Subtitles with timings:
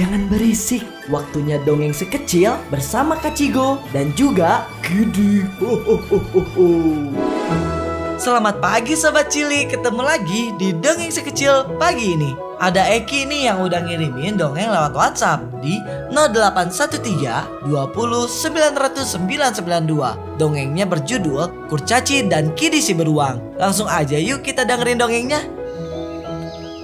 [0.00, 0.80] jangan berisik.
[1.12, 5.44] Waktunya dongeng sekecil bersama Kak Cigo dan juga Kidi.
[5.60, 6.68] Ho, ho, ho, ho, ho.
[8.16, 13.64] Selamat pagi Sobat Cili, ketemu lagi di Dongeng Sekecil pagi ini Ada Eki nih yang
[13.64, 15.80] udah ngirimin dongeng lewat WhatsApp di
[16.12, 17.00] 0813
[17.64, 25.00] 20 900 992 Dongengnya berjudul Kurcaci dan Kidi si Beruang Langsung aja yuk kita dengerin
[25.00, 25.40] dongengnya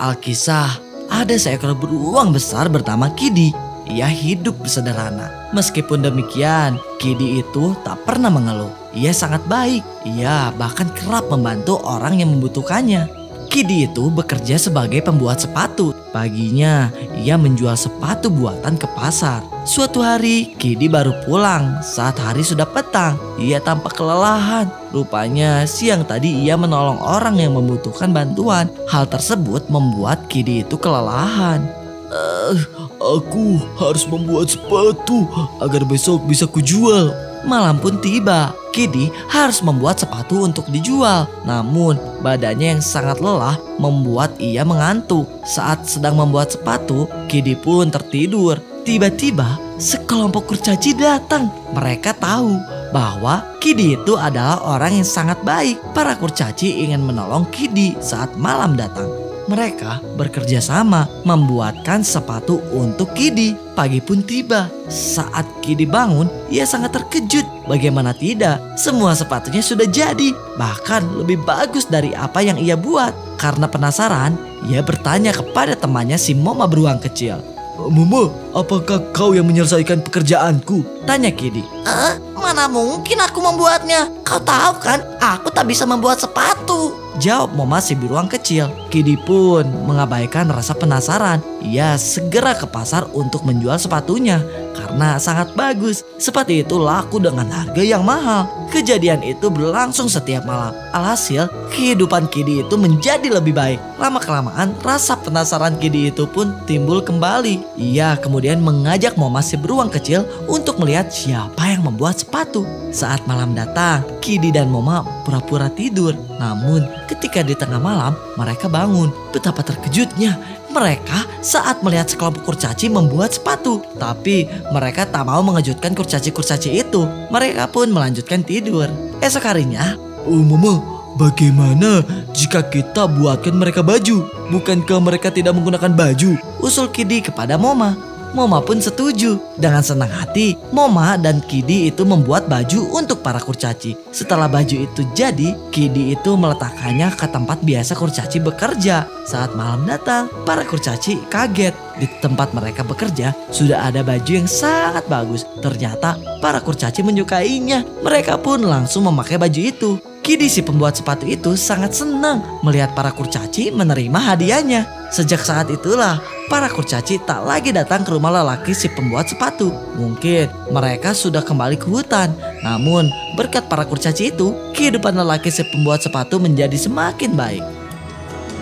[0.00, 0.87] Alkisah,
[1.18, 3.50] ada seekor beruang besar bernama Kidi
[3.88, 5.32] ia hidup bersederhana.
[5.56, 8.68] Meskipun demikian, Kidi itu tak pernah mengeluh.
[8.92, 9.80] Ia sangat baik.
[10.04, 13.08] Ia bahkan kerap membantu orang yang membutuhkannya.
[13.48, 15.96] Kidi itu bekerja sebagai pembuat sepatu.
[16.12, 19.40] Paginya, ia menjual sepatu buatan ke pasar.
[19.64, 23.16] Suatu hari, Kidi baru pulang saat hari sudah petang.
[23.40, 24.68] Ia tampak kelelahan.
[24.92, 28.68] Rupanya, siang tadi ia menolong orang yang membutuhkan bantuan.
[28.84, 31.64] Hal tersebut membuat Kidi itu kelelahan.
[32.08, 32.56] Eh,
[33.00, 35.24] aku harus membuat sepatu
[35.64, 37.16] agar besok bisa kujual.
[37.48, 38.52] Malam pun tiba.
[38.78, 41.26] Kidi harus membuat sepatu untuk dijual.
[41.42, 45.26] Namun, badannya yang sangat lelah membuat ia mengantuk.
[45.42, 48.62] Saat sedang membuat sepatu, Kidi pun tertidur.
[48.86, 51.50] Tiba-tiba, sekelompok kurcaci datang.
[51.74, 52.54] Mereka tahu
[52.94, 55.82] bahwa Kidi itu adalah orang yang sangat baik.
[55.90, 59.27] Para kurcaci ingin menolong Kidi saat malam datang.
[59.48, 63.56] Mereka bekerja sama membuatkan sepatu untuk Kidi.
[63.72, 64.68] Pagi pun tiba.
[64.92, 67.48] Saat Kidi bangun, ia sangat terkejut.
[67.64, 70.36] Bagaimana tidak, semua sepatunya sudah jadi.
[70.60, 73.40] Bahkan lebih bagus dari apa yang ia buat.
[73.40, 74.36] Karena penasaran,
[74.68, 77.40] ia bertanya kepada temannya si Moma beruang kecil.
[77.88, 81.08] Mama, apakah kau yang menyelesaikan pekerjaanku?
[81.08, 81.64] Tanya Kidi.
[81.88, 84.12] Eh, mana mungkin aku membuatnya?
[84.26, 87.07] Kau tahu kan, aku tak bisa membuat sepatu.
[87.16, 88.68] Jawab Moma si beruang kecil.
[88.92, 91.40] Kidi pun mengabaikan rasa penasaran.
[91.64, 94.44] Ia segera ke pasar untuk menjual sepatunya
[94.78, 96.06] karena sangat bagus.
[96.22, 98.46] Sepatu itu laku dengan harga yang mahal.
[98.70, 100.70] Kejadian itu berlangsung setiap malam.
[100.94, 103.80] Alhasil, kehidupan Kidi itu menjadi lebih baik.
[103.98, 107.80] Lama-kelamaan, rasa penasaran Kidi itu pun timbul kembali.
[107.80, 112.62] Ia kemudian mengajak Moma si beruang kecil untuk melihat siapa yang membuat sepatu.
[112.94, 116.14] Saat malam datang, Kidi dan Moma pura-pura tidur.
[116.38, 119.08] Namun, ketika di tengah malam, mereka bangun.
[119.32, 120.36] Betapa terkejutnya
[120.68, 123.80] mereka saat melihat sekelompok kurcaci membuat sepatu.
[123.96, 127.08] Tapi mereka tak mau mengejutkan kurcaci-kurcaci itu.
[127.32, 128.86] Mereka pun melanjutkan tidur.
[129.24, 129.96] Esok harinya,
[130.28, 130.78] Oh mama,
[131.16, 132.04] bagaimana
[132.36, 134.28] jika kita buatkan mereka baju?
[134.52, 136.36] Bukankah mereka tidak menggunakan baju?
[136.60, 138.07] Usul Kidi kepada Moma.
[138.36, 139.40] Moma pun setuju.
[139.56, 143.96] Dengan senang hati, Moma dan Kidi itu membuat baju untuk para kurcaci.
[144.12, 149.08] Setelah baju itu jadi, Kidi itu meletakkannya ke tempat biasa kurcaci bekerja.
[149.24, 151.72] Saat malam datang, para kurcaci kaget.
[151.98, 155.42] Di tempat mereka bekerja, sudah ada baju yang sangat bagus.
[155.58, 157.82] Ternyata para kurcaci menyukainya.
[158.06, 159.98] Mereka pun langsung memakai baju itu.
[160.28, 164.84] Kidi si pembuat sepatu itu sangat senang melihat para kurcaci menerima hadiahnya.
[165.08, 166.20] Sejak saat itulah
[166.52, 169.72] para kurcaci tak lagi datang ke rumah lelaki si pembuat sepatu.
[169.96, 172.36] Mungkin mereka sudah kembali ke hutan.
[172.60, 173.08] Namun
[173.40, 177.64] berkat para kurcaci itu, kehidupan lelaki si pembuat sepatu menjadi semakin baik.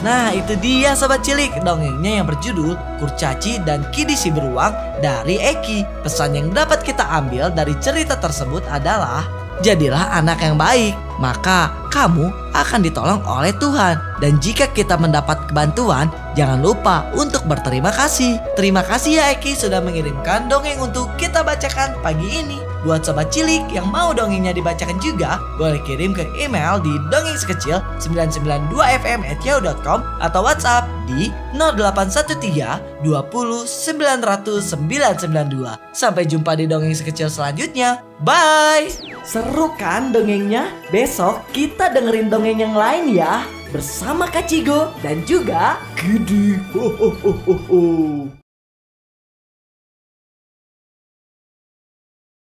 [0.00, 2.72] Nah itu dia sobat cilik dongengnya yang berjudul
[3.04, 4.72] Kurcaci dan Kidi si beruang
[5.04, 5.84] dari Eki.
[6.08, 12.32] Pesan yang dapat kita ambil dari cerita tersebut adalah Jadilah anak yang baik, maka kamu
[12.56, 14.00] akan ditolong oleh Tuhan.
[14.24, 18.40] Dan jika kita mendapat kebantuan, jangan lupa untuk berterima kasih.
[18.56, 22.56] Terima kasih ya Eki sudah mengirimkan dongeng untuk kita bacakan pagi ini.
[22.80, 27.84] Buat sobat cilik yang mau dongengnya dibacakan juga, boleh kirim ke email di dongeng sekecil
[28.00, 35.76] 992fm@yahoo.com atau WhatsApp di 0813 20 900 992.
[35.92, 38.00] Sampai jumpa di dongeng sekecil selanjutnya.
[38.24, 39.09] Bye.
[39.20, 40.72] Seru kan dongengnya?
[40.88, 43.44] Besok kita dengerin dongeng yang lain ya.
[43.68, 46.56] Bersama Kak Cigo dan juga Kidi.
[46.72, 48.39] Ho, ho, ho, ho, ho.